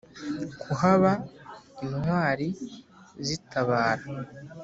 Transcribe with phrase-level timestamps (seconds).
[0.61, 1.11] kuhaba
[1.85, 2.47] intwari
[3.25, 4.03] zitabara.